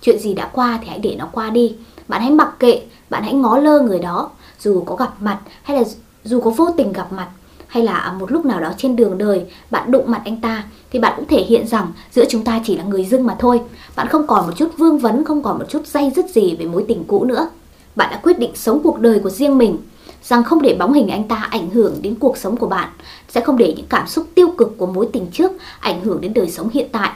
Chuyện 0.01 0.19
gì 0.19 0.35
đã 0.35 0.51
qua 0.53 0.79
thì 0.83 0.89
hãy 0.89 0.99
để 0.99 1.17
nó 1.19 1.29
qua 1.33 1.51
đi. 1.51 1.77
Bạn 2.09 2.23
hãy 2.23 2.31
mặc 2.31 2.55
kệ, 2.59 2.83
bạn 3.11 3.23
hãy 3.23 3.35
ngó 3.35 3.59
lơ 3.59 3.81
người 3.81 3.99
đó. 3.99 4.31
Dù 4.61 4.83
có 4.87 4.97
gặp 4.97 5.15
mặt 5.21 5.41
hay 5.63 5.77
là 5.77 5.85
dù 6.25 6.41
có 6.41 6.51
vô 6.51 6.71
tình 6.77 6.93
gặp 6.93 7.13
mặt 7.13 7.29
hay 7.75 7.83
là 7.83 8.15
một 8.21 8.33
lúc 8.33 8.45
nào 8.47 8.61
đó 8.61 8.73
trên 8.79 8.97
đường 8.97 9.19
đời 9.19 9.45
bạn 9.71 9.91
đụng 9.91 10.11
mặt 10.11 10.23
anh 10.25 10.41
ta 10.41 10.65
thì 10.93 10.99
bạn 10.99 11.13
cũng 11.17 11.27
thể 11.29 11.43
hiện 11.43 11.67
rằng 11.67 11.93
giữa 12.13 12.25
chúng 12.29 12.45
ta 12.45 12.61
chỉ 12.65 12.77
là 12.77 12.85
người 12.85 13.05
dưng 13.05 13.27
mà 13.27 13.37
thôi. 13.39 13.61
Bạn 13.97 14.09
không 14.09 14.27
còn 14.27 14.47
một 14.47 14.53
chút 14.57 14.69
vương 14.79 14.99
vấn, 14.99 15.25
không 15.25 15.43
còn 15.43 15.59
một 15.59 15.65
chút 15.69 15.87
dây 15.87 16.13
dứt 16.17 16.27
gì 16.31 16.57
về 16.57 16.67
mối 16.67 16.85
tình 16.89 17.05
cũ 17.07 17.25
nữa. 17.25 17.49
Bạn 17.97 18.09
đã 18.11 18.21
quyết 18.23 18.39
định 18.39 18.51
sống 18.55 18.81
cuộc 18.85 19.01
đời 19.01 19.19
của 19.19 19.31
riêng 19.31 19.59
mình, 19.59 19.79
rằng 20.23 20.45
không 20.45 20.63
để 20.63 20.77
bóng 20.79 20.93
hình 20.93 21.09
anh 21.09 21.29
ta 21.29 21.49
ảnh 21.51 21.71
hưởng 21.71 21.95
đến 22.03 22.15
cuộc 22.15 22.37
sống 22.37 22.57
của 22.57 22.67
bạn, 22.67 22.89
sẽ 23.29 23.41
không 23.41 23.59
để 23.59 23.75
những 23.77 23.87
cảm 23.89 24.07
xúc 24.07 24.27
tiêu 24.35 24.49
cực 24.59 24.79
của 24.79 24.87
mối 24.87 25.09
tình 25.13 25.27
trước 25.33 25.53
ảnh 25.81 26.01
hưởng 26.01 26.21
đến 26.21 26.35
đời 26.35 26.51
sống 26.51 26.69
hiện 26.73 26.89
tại. 26.93 27.11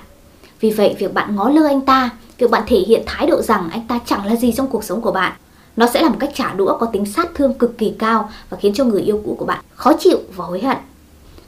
Vì 0.60 0.70
vậy, 0.70 0.96
việc 0.98 1.14
bạn 1.14 1.36
ngó 1.36 1.48
lơ 1.48 1.66
anh 1.66 1.80
ta, 1.80 2.10
việc 2.38 2.50
bạn 2.50 2.62
thể 2.66 2.78
hiện 2.78 3.02
thái 3.06 3.26
độ 3.26 3.42
rằng 3.42 3.68
anh 3.72 3.86
ta 3.88 4.00
chẳng 4.06 4.26
là 4.26 4.36
gì 4.36 4.52
trong 4.52 4.66
cuộc 4.66 4.84
sống 4.84 5.00
của 5.00 5.12
bạn, 5.12 5.32
nó 5.78 5.86
sẽ 5.86 6.02
là 6.02 6.08
một 6.08 6.16
cách 6.20 6.30
trả 6.34 6.54
đũa 6.54 6.76
có 6.78 6.86
tính 6.86 7.06
sát 7.06 7.28
thương 7.34 7.54
cực 7.54 7.78
kỳ 7.78 7.94
cao 7.98 8.30
và 8.50 8.58
khiến 8.60 8.74
cho 8.74 8.84
người 8.84 9.02
yêu 9.02 9.20
cũ 9.24 9.36
của 9.38 9.44
bạn 9.44 9.64
khó 9.74 9.92
chịu 9.98 10.18
và 10.36 10.44
hối 10.44 10.60
hận. 10.60 10.76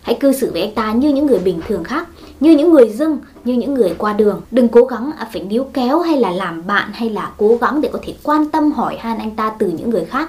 Hãy 0.03 0.17
cư 0.21 0.33
xử 0.33 0.53
với 0.53 0.63
anh 0.63 0.75
ta 0.75 0.93
như 0.93 1.09
những 1.09 1.27
người 1.27 1.39
bình 1.39 1.61
thường 1.69 1.85
khác, 1.85 2.09
như 2.41 2.51
những 2.51 2.73
người 2.73 2.89
dưng, 2.89 3.19
như 3.45 3.55
những 3.55 3.75
người 3.75 3.95
qua 3.99 4.13
đường. 4.13 4.41
Đừng 4.51 4.69
cố 4.69 4.85
gắng 4.85 5.11
à, 5.19 5.29
phải 5.33 5.43
níu 5.43 5.65
kéo 5.73 6.01
hay 6.01 6.17
là 6.17 6.31
làm 6.31 6.67
bạn 6.67 6.91
hay 6.93 7.11
là 7.11 7.31
cố 7.37 7.59
gắng 7.61 7.81
để 7.81 7.89
có 7.93 7.99
thể 8.03 8.15
quan 8.23 8.51
tâm 8.51 8.73
hỏi 8.73 8.97
han 9.01 9.19
anh 9.19 9.31
ta 9.31 9.53
từ 9.59 9.73
những 9.79 9.91
người 9.91 10.05
khác. 10.05 10.29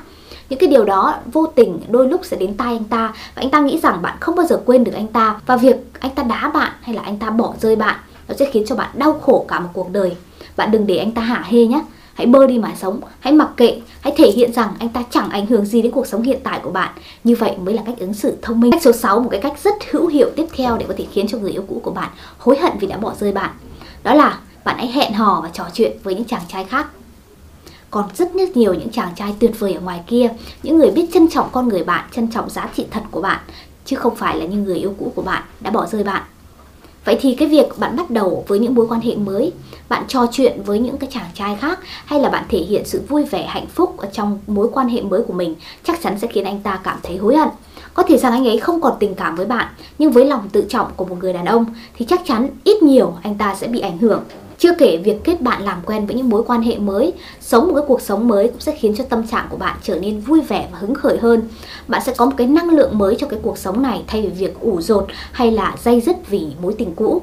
Những 0.49 0.59
cái 0.59 0.69
điều 0.69 0.85
đó 0.85 1.15
vô 1.33 1.45
tình 1.45 1.79
đôi 1.89 2.07
lúc 2.07 2.21
sẽ 2.23 2.37
đến 2.37 2.53
tai 2.57 2.73
anh 2.73 2.83
ta 2.83 3.13
và 3.35 3.41
anh 3.41 3.49
ta 3.49 3.59
nghĩ 3.59 3.79
rằng 3.79 4.01
bạn 4.01 4.17
không 4.19 4.35
bao 4.35 4.45
giờ 4.45 4.61
quên 4.65 4.83
được 4.83 4.93
anh 4.95 5.07
ta 5.07 5.39
và 5.45 5.57
việc 5.57 5.75
anh 5.99 6.15
ta 6.15 6.23
đá 6.23 6.51
bạn 6.53 6.71
hay 6.81 6.95
là 6.95 7.01
anh 7.01 7.17
ta 7.17 7.29
bỏ 7.29 7.53
rơi 7.61 7.75
bạn 7.75 7.95
nó 8.27 8.35
sẽ 8.39 8.45
khiến 8.51 8.63
cho 8.67 8.75
bạn 8.75 8.89
đau 8.93 9.13
khổ 9.13 9.45
cả 9.47 9.59
một 9.59 9.69
cuộc 9.73 9.91
đời. 9.91 10.15
Bạn 10.57 10.71
đừng 10.71 10.87
để 10.87 10.97
anh 10.97 11.11
ta 11.11 11.21
hả 11.21 11.43
hê 11.45 11.65
nhé 11.65 11.81
hãy 12.21 12.25
bơ 12.25 12.47
đi 12.47 12.59
mà 12.59 12.73
sống, 12.75 12.99
hãy 13.19 13.33
mặc 13.33 13.49
kệ, 13.57 13.81
hãy 14.01 14.13
thể 14.17 14.31
hiện 14.31 14.53
rằng 14.53 14.73
anh 14.79 14.89
ta 14.89 15.03
chẳng 15.09 15.29
ảnh 15.29 15.45
hưởng 15.45 15.65
gì 15.65 15.81
đến 15.81 15.91
cuộc 15.91 16.07
sống 16.07 16.21
hiện 16.21 16.39
tại 16.43 16.59
của 16.63 16.69
bạn. 16.69 16.89
Như 17.23 17.35
vậy 17.35 17.57
mới 17.57 17.73
là 17.73 17.81
cách 17.85 17.99
ứng 17.99 18.13
xử 18.13 18.37
thông 18.41 18.59
minh. 18.59 18.71
Cách 18.71 18.81
số 18.83 18.91
6 18.91 19.19
một 19.19 19.29
cái 19.31 19.41
cách 19.41 19.53
rất 19.63 19.73
hữu 19.91 20.07
hiệu 20.07 20.29
tiếp 20.35 20.45
theo 20.55 20.77
để 20.77 20.85
có 20.87 20.93
thể 20.97 21.05
khiến 21.11 21.27
cho 21.27 21.37
người 21.37 21.51
yêu 21.51 21.63
cũ 21.67 21.81
của 21.83 21.91
bạn 21.91 22.09
hối 22.37 22.57
hận 22.57 22.71
vì 22.79 22.87
đã 22.87 22.97
bỏ 22.97 23.13
rơi 23.19 23.31
bạn. 23.31 23.49
Đó 24.03 24.13
là 24.13 24.39
bạn 24.65 24.77
hãy 24.77 24.87
hẹn 24.87 25.13
hò 25.13 25.41
và 25.43 25.49
trò 25.53 25.63
chuyện 25.73 25.97
với 26.03 26.15
những 26.15 26.25
chàng 26.25 26.41
trai 26.47 26.65
khác. 26.65 26.87
Còn 27.91 28.05
rất 28.17 28.33
rất 28.33 28.57
nhiều 28.57 28.73
những 28.73 28.89
chàng 28.89 29.15
trai 29.15 29.35
tuyệt 29.39 29.59
vời 29.59 29.73
ở 29.73 29.81
ngoài 29.81 30.01
kia, 30.07 30.29
những 30.63 30.77
người 30.77 30.91
biết 30.91 31.09
trân 31.13 31.29
trọng 31.29 31.49
con 31.51 31.69
người 31.69 31.83
bạn, 31.83 32.05
trân 32.15 32.27
trọng 32.27 32.49
giá 32.49 32.69
trị 32.75 32.85
thật 32.91 33.03
của 33.11 33.21
bạn, 33.21 33.39
chứ 33.85 33.95
không 33.95 34.15
phải 34.15 34.37
là 34.37 34.45
những 34.45 34.63
người 34.63 34.77
yêu 34.77 34.93
cũ 34.99 35.11
của 35.15 35.21
bạn 35.21 35.43
đã 35.59 35.71
bỏ 35.71 35.85
rơi 35.85 36.03
bạn. 36.03 36.23
Vậy 37.05 37.17
thì 37.21 37.35
cái 37.35 37.47
việc 37.47 37.67
bạn 37.77 37.95
bắt 37.95 38.09
đầu 38.09 38.45
với 38.47 38.59
những 38.59 38.75
mối 38.75 38.87
quan 38.89 39.01
hệ 39.01 39.15
mới, 39.15 39.51
bạn 39.89 40.03
trò 40.07 40.25
chuyện 40.31 40.61
với 40.65 40.79
những 40.79 40.97
cái 40.97 41.09
chàng 41.13 41.29
trai 41.33 41.55
khác 41.55 41.79
hay 42.05 42.19
là 42.19 42.29
bạn 42.29 42.43
thể 42.49 42.57
hiện 42.57 42.85
sự 42.85 43.01
vui 43.07 43.23
vẻ 43.23 43.45
hạnh 43.45 43.67
phúc 43.67 43.97
ở 43.97 44.07
trong 44.11 44.39
mối 44.47 44.69
quan 44.73 44.87
hệ 44.89 45.01
mới 45.01 45.21
của 45.23 45.33
mình 45.33 45.55
chắc 45.83 46.01
chắn 46.01 46.19
sẽ 46.19 46.27
khiến 46.27 46.45
anh 46.45 46.59
ta 46.59 46.79
cảm 46.83 46.99
thấy 47.03 47.17
hối 47.17 47.35
hận. 47.35 47.49
Có 47.93 48.03
thể 48.03 48.17
rằng 48.17 48.31
anh 48.31 48.47
ấy 48.47 48.57
không 48.57 48.81
còn 48.81 48.93
tình 48.99 49.15
cảm 49.15 49.35
với 49.35 49.45
bạn, 49.45 49.67
nhưng 49.99 50.11
với 50.11 50.25
lòng 50.25 50.49
tự 50.49 50.65
trọng 50.69 50.87
của 50.95 51.05
một 51.05 51.15
người 51.19 51.33
đàn 51.33 51.45
ông 51.45 51.65
thì 51.97 52.05
chắc 52.05 52.21
chắn 52.27 52.49
ít 52.63 52.83
nhiều 52.83 53.13
anh 53.23 53.37
ta 53.37 53.55
sẽ 53.55 53.67
bị 53.67 53.79
ảnh 53.79 53.97
hưởng. 53.97 54.23
Chưa 54.61 54.73
kể 54.77 54.97
việc 54.97 55.23
kết 55.23 55.41
bạn 55.41 55.63
làm 55.63 55.81
quen 55.85 56.05
với 56.05 56.15
những 56.15 56.29
mối 56.29 56.43
quan 56.47 56.61
hệ 56.61 56.77
mới, 56.77 57.13
sống 57.39 57.67
một 57.67 57.73
cái 57.75 57.83
cuộc 57.87 58.01
sống 58.01 58.27
mới 58.27 58.47
cũng 58.47 58.59
sẽ 58.59 58.75
khiến 58.79 58.95
cho 58.97 59.03
tâm 59.09 59.27
trạng 59.27 59.47
của 59.49 59.57
bạn 59.57 59.77
trở 59.83 59.99
nên 59.99 60.19
vui 60.19 60.41
vẻ 60.41 60.67
và 60.71 60.77
hứng 60.77 60.95
khởi 60.95 61.17
hơn. 61.17 61.41
Bạn 61.87 62.01
sẽ 62.05 62.13
có 62.17 62.25
một 62.25 62.31
cái 62.37 62.47
năng 62.47 62.69
lượng 62.69 62.97
mới 62.97 63.15
cho 63.15 63.27
cái 63.27 63.39
cuộc 63.43 63.57
sống 63.57 63.81
này 63.81 64.03
thay 64.07 64.21
vì 64.21 64.29
việc 64.29 64.59
ủ 64.59 64.81
rột 64.81 65.07
hay 65.31 65.51
là 65.51 65.75
dây 65.83 66.01
dứt 66.01 66.15
vì 66.29 66.47
mối 66.61 66.75
tình 66.77 66.95
cũ. 66.95 67.21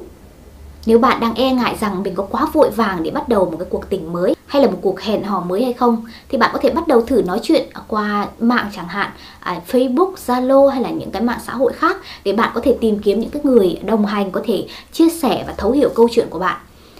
Nếu 0.85 0.99
bạn 0.99 1.19
đang 1.19 1.35
e 1.35 1.51
ngại 1.51 1.75
rằng 1.81 2.03
mình 2.03 2.15
có 2.15 2.23
quá 2.23 2.47
vội 2.53 2.69
vàng 2.69 3.03
để 3.03 3.11
bắt 3.11 3.29
đầu 3.29 3.45
một 3.45 3.57
cái 3.59 3.67
cuộc 3.69 3.89
tình 3.89 4.13
mới 4.13 4.35
hay 4.47 4.61
là 4.61 4.67
một 4.67 4.77
cuộc 4.81 5.01
hẹn 5.01 5.23
hò 5.23 5.39
mới 5.39 5.63
hay 5.63 5.73
không 5.73 6.05
thì 6.29 6.37
bạn 6.37 6.49
có 6.53 6.59
thể 6.61 6.69
bắt 6.69 6.87
đầu 6.87 7.01
thử 7.01 7.21
nói 7.21 7.39
chuyện 7.43 7.67
qua 7.87 8.27
mạng 8.39 8.69
chẳng 8.75 8.87
hạn, 8.87 9.11
à, 9.39 9.61
Facebook, 9.71 10.13
Zalo 10.27 10.67
hay 10.67 10.81
là 10.81 10.89
những 10.89 11.11
cái 11.11 11.21
mạng 11.21 11.39
xã 11.45 11.53
hội 11.53 11.73
khác 11.73 11.97
để 12.23 12.33
bạn 12.33 12.51
có 12.55 12.61
thể 12.63 12.77
tìm 12.81 12.99
kiếm 12.99 13.19
những 13.19 13.29
cái 13.29 13.41
người 13.45 13.79
đồng 13.85 14.05
hành 14.05 14.31
có 14.31 14.41
thể 14.45 14.67
chia 14.91 15.09
sẻ 15.09 15.43
và 15.47 15.53
thấu 15.57 15.71
hiểu 15.71 15.89
câu 15.95 16.07
chuyện 16.11 16.27
của 16.29 16.39
bạn 16.39 16.57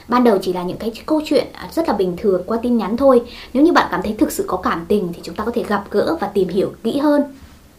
ban 0.10 0.24
đầu 0.24 0.38
chỉ 0.42 0.54
là 0.54 0.64
những 0.64 0.78
cái 0.78 0.92
câu 1.06 1.22
chuyện 1.26 1.48
à, 1.54 1.70
rất 1.76 1.88
là 1.88 1.94
bình 1.94 2.14
thường 2.18 2.44
qua 2.46 2.58
tin 2.62 2.78
nhắn 2.78 2.98
thôi. 2.98 3.22
Nếu 3.54 3.64
như 3.64 3.72
bạn 3.72 3.88
cảm 3.92 4.02
thấy 4.04 4.16
thực 4.20 4.32
sự 4.32 4.46
có 4.48 4.58
cảm 4.58 4.86
tình 4.88 5.14
thì 5.14 5.20
chúng 5.24 5.36
ta 5.36 5.44
có 5.46 5.52
thể 5.56 5.64
gặp 5.68 5.84
gỡ 5.92 6.18
và 6.22 6.28
tìm 6.28 6.48
hiểu 6.48 6.72
kỹ 6.84 6.98
hơn. 6.98 7.24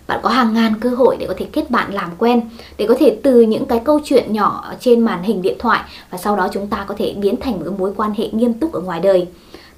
Bạn 0.06 0.20
có 0.22 0.28
hàng 0.28 0.54
ngàn 0.54 0.74
cơ 0.80 0.90
hội 0.90 1.16
để 1.20 1.26
có 1.26 1.34
thể 1.36 1.46
kết 1.52 1.70
bạn 1.70 1.94
làm 1.94 2.10
quen 2.18 2.40
để 2.78 2.86
có 2.88 2.94
thể 2.98 3.18
từ 3.22 3.40
những 3.40 3.66
cái 3.66 3.80
câu 3.84 4.00
chuyện 4.04 4.32
nhỏ 4.32 4.72
trên 4.80 5.00
màn 5.00 5.22
hình 5.22 5.42
điện 5.42 5.56
thoại 5.58 5.80
và 6.10 6.18
sau 6.18 6.36
đó 6.36 6.48
chúng 6.52 6.66
ta 6.66 6.84
có 6.88 6.94
thể 6.98 7.14
biến 7.18 7.36
thành 7.40 7.60
một 7.60 7.66
mối 7.78 7.92
quan 7.96 8.12
hệ 8.16 8.28
nghiêm 8.32 8.54
túc 8.54 8.72
ở 8.72 8.80
ngoài 8.80 9.00
đời. 9.00 9.28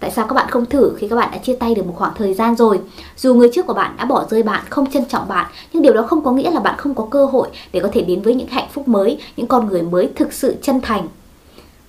Tại 0.00 0.10
sao 0.10 0.26
các 0.26 0.34
bạn 0.34 0.50
không 0.50 0.66
thử 0.66 0.94
khi 0.96 1.08
các 1.08 1.16
bạn 1.16 1.28
đã 1.32 1.38
chia 1.38 1.56
tay 1.56 1.74
được 1.74 1.86
một 1.86 1.94
khoảng 1.96 2.12
thời 2.16 2.34
gian 2.34 2.56
rồi? 2.56 2.80
Dù 3.16 3.34
người 3.34 3.50
trước 3.52 3.66
của 3.66 3.74
bạn 3.74 3.94
đã 3.98 4.04
bỏ 4.04 4.24
rơi 4.30 4.42
bạn, 4.42 4.62
không 4.70 4.90
trân 4.90 5.04
trọng 5.04 5.28
bạn, 5.28 5.46
nhưng 5.72 5.82
điều 5.82 5.92
đó 5.92 6.02
không 6.02 6.24
có 6.24 6.32
nghĩa 6.32 6.50
là 6.50 6.60
bạn 6.60 6.74
không 6.78 6.94
có 6.94 7.06
cơ 7.10 7.24
hội 7.24 7.48
để 7.72 7.80
có 7.80 7.88
thể 7.92 8.00
đến 8.00 8.22
với 8.22 8.34
những 8.34 8.48
hạnh 8.48 8.68
phúc 8.72 8.88
mới, 8.88 9.18
những 9.36 9.46
con 9.46 9.68
người 9.68 9.82
mới 9.82 10.10
thực 10.16 10.32
sự 10.32 10.56
chân 10.62 10.80
thành. 10.80 11.08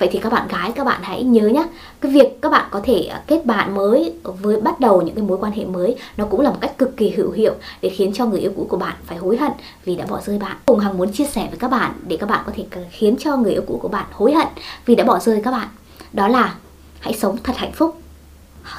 Vậy 0.04 0.10
thì 0.12 0.20
các 0.20 0.32
bạn 0.32 0.48
gái 0.48 0.72
các 0.76 0.84
bạn 0.84 1.02
hãy 1.04 1.24
nhớ 1.24 1.48
nhé 1.48 1.68
Cái 2.02 2.12
việc 2.12 2.42
các 2.42 2.52
bạn 2.52 2.66
có 2.72 2.82
thể 2.84 3.02
à, 3.12 3.24
kết 3.28 3.46
bạn 3.46 3.76
mới 3.76 4.14
với 4.24 4.62
bắt 4.62 4.80
đầu 4.80 5.02
những 5.02 5.16
cái 5.16 5.24
mối 5.24 5.38
quan 5.42 5.52
hệ 5.52 5.66
mới 5.66 5.96
Nó 6.18 6.26
cũng 6.26 6.42
là 6.42 6.50
một 6.50 6.58
cách 6.62 6.78
cực 6.78 6.98
kỳ 6.98 7.10
hữu 7.10 7.32
hiệu 7.32 7.54
để 7.82 7.90
khiến 7.90 8.12
cho 8.14 8.26
người 8.26 8.40
yêu 8.40 8.52
cũ 8.56 8.68
của 8.70 8.78
bạn 8.78 8.94
phải 9.06 9.18
hối 9.18 9.38
hận 9.38 9.52
vì 9.86 9.96
đã 9.96 10.06
bỏ 10.06 10.22
rơi 10.26 10.38
bạn. 10.38 10.58
Cùng 10.66 10.80
Hằng 10.80 10.98
muốn 10.98 11.12
chia 11.12 11.26
sẻ 11.26 11.48
với 11.50 11.60
các 11.60 11.72
bạn 11.72 11.92
để 12.08 12.18
các 12.18 12.30
bạn 12.30 12.44
có 12.46 12.52
thể 12.56 12.66
à, 12.72 12.82
khiến 12.92 13.16
cho 13.20 13.38
người 13.38 13.52
yêu 13.52 13.62
cũ 13.68 13.80
của 13.82 13.88
bạn 13.88 14.06
hối 14.12 14.34
hận 14.34 14.48
vì 14.86 14.96
đã 14.96 15.04
bỏ 15.04 15.20
rơi 15.20 15.42
các 15.44 15.52
bạn. 15.52 15.68
Đó 16.14 16.28
là 16.28 16.56
hãy 17.00 17.14
sống 17.14 17.38
thật 17.44 17.54
hạnh 17.56 17.72
phúc. 17.72 18.02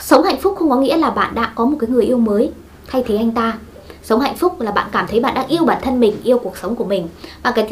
Sống 0.00 0.22
hạnh 0.22 0.40
phúc 0.40 0.54
không 0.58 0.70
có 0.70 0.76
nghĩa 0.76 0.96
là 0.96 1.10
bạn 1.10 1.34
đã 1.34 1.52
có 1.54 1.64
một 1.64 1.76
cái 1.80 1.90
người 1.90 2.04
yêu 2.04 2.18
mới 2.18 2.50
thay 2.86 3.04
thế 3.06 3.16
anh 3.16 3.32
ta. 3.32 3.58
Sống 4.02 4.20
hạnh 4.20 4.36
phúc 4.36 4.60
là 4.60 4.70
bạn 4.70 4.86
cảm 4.92 5.06
thấy 5.08 5.20
bạn 5.20 5.34
đang 5.34 5.46
yêu 5.46 5.64
bản 5.64 5.78
thân 5.82 6.00
mình, 6.00 6.16
yêu 6.24 6.38
cuộc 6.38 6.56
sống 6.56 6.76
của 6.76 6.84
mình. 6.84 7.08
Và 7.42 7.50
cái 7.50 7.66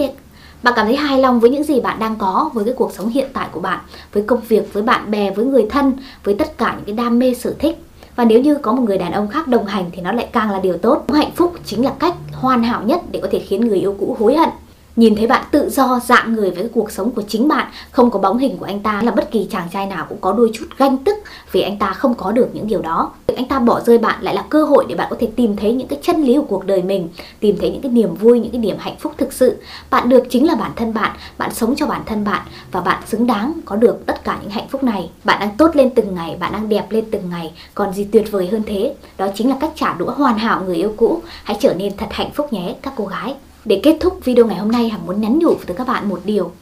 bạn 0.63 0.75
cảm 0.77 0.87
thấy 0.87 0.97
hài 0.97 1.19
lòng 1.19 1.41
với 1.41 1.51
những 1.51 1.65
gì 1.65 1.81
bạn 1.81 1.99
đang 1.99 2.17
có, 2.17 2.51
với 2.55 2.65
cái 2.65 2.75
cuộc 2.77 2.93
sống 2.93 3.09
hiện 3.09 3.27
tại 3.33 3.49
của 3.53 3.61
bạn, 3.61 3.81
với 4.13 4.23
công 4.23 4.41
việc, 4.49 4.73
với 4.73 4.83
bạn 4.83 5.11
bè, 5.11 5.31
với 5.31 5.45
người 5.45 5.67
thân, 5.71 5.93
với 6.25 6.35
tất 6.35 6.59
cả 6.59 6.75
những 6.77 6.85
cái 6.85 7.05
đam 7.05 7.19
mê 7.19 7.35
sở 7.35 7.55
thích. 7.59 7.85
Và 8.17 8.25
nếu 8.25 8.41
như 8.41 8.55
có 8.55 8.73
một 8.73 8.83
người 8.83 8.99
đàn 8.99 9.13
ông 9.13 9.29
khác 9.29 9.49
đồng 9.49 9.67
hành 9.67 9.91
thì 9.93 10.03
nó 10.03 10.13
lại 10.13 10.29
càng 10.33 10.51
là 10.51 10.59
điều 10.59 10.79
tốt. 10.79 11.05
Hạnh 11.13 11.31
phúc 11.37 11.55
chính 11.65 11.85
là 11.85 11.93
cách 11.99 12.15
hoàn 12.33 12.63
hảo 12.63 12.83
nhất 12.83 13.01
để 13.11 13.21
có 13.23 13.29
thể 13.33 13.39
khiến 13.39 13.69
người 13.69 13.79
yêu 13.79 13.97
cũ 14.01 14.17
hối 14.21 14.37
hận 14.37 14.49
Nhìn 14.97 15.17
thấy 15.17 15.27
bạn 15.27 15.45
tự 15.51 15.71
do 15.71 16.01
dạng 16.05 16.33
người 16.33 16.51
với 16.51 16.69
cuộc 16.75 16.91
sống 16.91 17.11
của 17.11 17.23
chính 17.29 17.49
bạn, 17.49 17.67
không 17.91 18.11
có 18.11 18.19
bóng 18.19 18.39
hình 18.39 18.59
của 18.59 18.65
anh 18.65 18.81
ta 18.81 19.03
là 19.05 19.11
bất 19.11 19.31
kỳ 19.31 19.47
chàng 19.51 19.69
trai 19.73 19.87
nào 19.87 20.07
cũng 20.09 20.19
có 20.21 20.33
đôi 20.33 20.51
chút 20.55 20.67
ganh 20.79 20.99
tức 20.99 21.19
vì 21.53 21.61
anh 21.61 21.79
ta 21.79 21.93
không 21.93 22.15
có 22.15 22.33
được 22.33 22.49
những 22.53 22.67
điều 22.67 22.83
đó. 22.83 23.13
Việc 23.27 23.35
anh 23.37 23.49
ta 23.49 23.59
bỏ 23.59 23.81
rơi 23.81 23.99
bạn 23.99 24.23
lại 24.23 24.35
là 24.35 24.45
cơ 24.49 24.65
hội 24.65 24.87
để 24.89 24.95
bạn 24.95 25.07
có 25.11 25.17
thể 25.21 25.29
tìm 25.37 25.57
thấy 25.57 25.73
những 25.73 25.89
cái 25.89 25.99
chân 26.03 26.23
lý 26.23 26.37
của 26.37 26.43
cuộc 26.43 26.67
đời 26.67 26.83
mình, 26.83 27.09
tìm 27.41 27.57
thấy 27.61 27.71
những 27.71 27.81
cái 27.83 27.93
niềm 27.93 28.15
vui, 28.15 28.41
những 28.41 28.53
cái 28.53 28.61
niềm 28.61 28.77
hạnh 28.79 28.97
phúc 28.99 29.13
thực 29.19 29.33
sự. 29.33 29.57
Bạn 29.91 30.09
được 30.09 30.23
chính 30.31 30.47
là 30.47 30.55
bản 30.55 30.71
thân 30.77 30.95
bạn, 30.95 31.17
bạn 31.39 31.55
sống 31.55 31.75
cho 31.77 31.87
bản 31.87 32.03
thân 32.07 32.25
bạn 32.25 32.43
và 32.73 32.81
bạn 32.81 33.03
xứng 33.07 33.27
đáng 33.27 33.53
có 33.65 33.77
được 33.77 34.07
tất 34.07 34.25
cả 34.25 34.39
những 34.43 34.51
hạnh 34.51 34.69
phúc 34.69 34.83
này. 34.85 35.11
Bạn 35.25 35.41
đang 35.41 35.57
tốt 35.57 35.77
lên 35.77 35.91
từng 35.95 36.15
ngày, 36.15 36.37
bạn 36.41 36.53
đang 36.53 36.69
đẹp 36.69 36.87
lên 36.91 37.05
từng 37.11 37.31
ngày, 37.31 37.53
còn 37.75 37.93
gì 37.93 38.05
tuyệt 38.05 38.31
vời 38.31 38.49
hơn 38.53 38.63
thế? 38.67 38.95
Đó 39.19 39.29
chính 39.35 39.49
là 39.49 39.57
cách 39.61 39.73
trả 39.75 39.95
đũa 39.95 40.11
hoàn 40.11 40.39
hảo 40.39 40.63
người 40.65 40.77
yêu 40.77 40.95
cũ. 40.97 41.23
Hãy 41.45 41.57
trở 41.61 41.75
nên 41.75 41.97
thật 41.97 42.07
hạnh 42.11 42.31
phúc 42.35 42.53
nhé 42.53 42.75
các 42.83 42.93
cô 42.97 43.07
gái. 43.07 43.35
Để 43.65 43.81
kết 43.83 43.97
thúc 44.01 44.19
video 44.25 44.47
ngày 44.47 44.59
hôm 44.59 44.73
nay, 44.73 44.89
Hằng 44.89 45.07
muốn 45.07 45.21
nhắn 45.21 45.39
nhủ 45.39 45.55
tới 45.67 45.77
các 45.77 45.87
bạn 45.87 46.09
một 46.09 46.21
điều. 46.25 46.53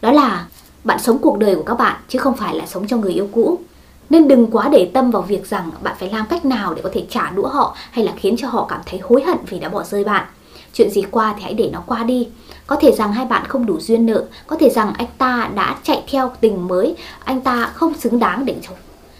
Đó 0.00 0.12
là 0.12 0.46
bạn 0.84 0.98
sống 0.98 1.18
cuộc 1.18 1.38
đời 1.38 1.56
của 1.56 1.62
các 1.62 1.74
bạn 1.74 1.96
chứ 2.08 2.18
không 2.18 2.36
phải 2.36 2.54
là 2.54 2.66
sống 2.66 2.86
cho 2.86 2.96
người 2.96 3.12
yêu 3.12 3.28
cũ. 3.32 3.58
Nên 4.10 4.28
đừng 4.28 4.50
quá 4.50 4.68
để 4.72 4.90
tâm 4.94 5.10
vào 5.10 5.22
việc 5.22 5.46
rằng 5.46 5.70
bạn 5.82 5.94
phải 5.98 6.10
làm 6.10 6.26
cách 6.26 6.44
nào 6.44 6.74
để 6.74 6.82
có 6.82 6.90
thể 6.92 7.06
trả 7.10 7.30
đũa 7.30 7.46
họ 7.46 7.76
Hay 7.90 8.04
là 8.04 8.12
khiến 8.16 8.36
cho 8.38 8.48
họ 8.48 8.66
cảm 8.68 8.80
thấy 8.86 9.00
hối 9.00 9.22
hận 9.22 9.38
vì 9.48 9.58
đã 9.58 9.68
bỏ 9.68 9.82
rơi 9.82 10.04
bạn. 10.04 10.26
Chuyện 10.72 10.90
gì 10.90 11.02
qua 11.10 11.34
thì 11.36 11.42
hãy 11.42 11.54
để 11.54 11.70
nó 11.72 11.82
qua 11.86 12.02
đi. 12.02 12.28
Có 12.66 12.76
thể 12.76 12.92
rằng 12.92 13.12
hai 13.12 13.26
bạn 13.26 13.44
không 13.48 13.66
đủ 13.66 13.80
duyên 13.80 14.06
nợ. 14.06 14.24
Có 14.46 14.56
thể 14.56 14.70
rằng 14.70 14.92
anh 14.98 15.08
ta 15.18 15.50
đã 15.54 15.76
chạy 15.82 16.02
theo 16.10 16.32
tình 16.40 16.68
mới. 16.68 16.96
Anh 17.24 17.40
ta 17.40 17.70
không 17.74 17.94
xứng 17.94 18.18
đáng 18.18 18.44
để 18.44 18.56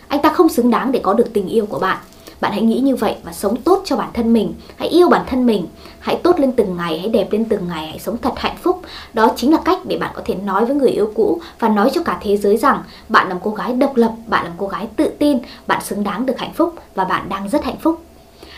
anh 0.08 0.22
ta 0.22 0.28
không 0.28 0.48
xứng 0.48 0.70
đáng 0.70 0.92
để 0.92 1.00
có 1.02 1.14
được 1.14 1.32
tình 1.32 1.48
yêu 1.48 1.66
của 1.66 1.78
bạn 1.78 1.98
bạn 2.44 2.52
hãy 2.52 2.62
nghĩ 2.62 2.78
như 2.78 2.96
vậy 2.96 3.16
và 3.22 3.32
sống 3.32 3.56
tốt 3.56 3.82
cho 3.84 3.96
bản 3.96 4.08
thân 4.14 4.32
mình 4.32 4.54
hãy 4.76 4.88
yêu 4.88 5.08
bản 5.08 5.24
thân 5.26 5.46
mình 5.46 5.66
hãy 6.00 6.20
tốt 6.22 6.40
lên 6.40 6.52
từng 6.52 6.76
ngày, 6.76 6.98
hãy 6.98 7.08
đẹp 7.08 7.28
lên 7.30 7.44
từng 7.44 7.68
ngày, 7.68 7.86
hãy 7.86 7.98
sống 7.98 8.16
thật 8.22 8.32
hạnh 8.36 8.56
phúc 8.62 8.82
đó 9.12 9.32
chính 9.36 9.52
là 9.52 9.58
cách 9.64 9.78
để 9.84 9.98
bạn 9.98 10.12
có 10.14 10.22
thể 10.24 10.34
nói 10.34 10.64
với 10.64 10.76
người 10.76 10.90
yêu 10.90 11.12
cũ 11.14 11.40
và 11.58 11.68
nói 11.68 11.90
cho 11.94 12.02
cả 12.04 12.18
thế 12.22 12.36
giới 12.36 12.56
rằng 12.56 12.82
bạn 13.08 13.28
là 13.28 13.34
một 13.34 13.40
cô 13.44 13.50
gái 13.50 13.72
độc 13.72 13.96
lập, 13.96 14.12
bạn 14.26 14.44
là 14.44 14.50
một 14.50 14.56
cô 14.58 14.66
gái 14.66 14.88
tự 14.96 15.08
tin, 15.18 15.38
bạn 15.66 15.84
xứng 15.84 16.04
đáng 16.04 16.26
được 16.26 16.38
hạnh 16.38 16.52
phúc 16.54 16.74
và 16.94 17.04
bạn 17.04 17.28
đang 17.28 17.48
rất 17.48 17.64
hạnh 17.64 17.78
phúc 17.80 18.00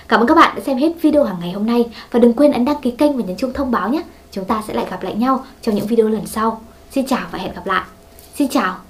Cảm 0.09 0.21
ơn 0.21 0.27
các 0.27 0.35
bạn 0.35 0.55
đã 0.57 0.63
xem 0.67 0.77
hết 0.77 0.93
video 1.03 1.25
hàng 1.25 1.37
ngày 1.41 1.53
hôm 1.53 1.67
nay 1.67 1.85
và 2.11 2.21
đừng 2.21 2.33
quên 2.33 2.53
ấn 2.53 2.65
đăng 2.65 2.81
ký 2.83 2.91
kênh 2.91 3.17
và 3.17 3.25
nhấn 3.25 3.37
chuông 3.37 3.53
thông 3.53 3.71
báo 3.71 3.89
nhé. 3.89 4.03
Chúng 4.31 4.45
ta 4.45 4.63
sẽ 4.69 4.75
lại 4.75 4.87
gặp 4.91 5.03
lại 5.03 5.15
nhau 5.15 5.45
trong 5.63 5.75
những 5.75 5.87
video 5.87 6.09
lần 6.09 6.27
sau. 6.27 6.61
Xin 6.91 7.07
chào 7.07 7.27
và 7.31 7.39
hẹn 7.39 7.55
gặp 7.55 7.67
lại. 7.67 7.85
Xin 8.35 8.49
chào. 8.49 8.86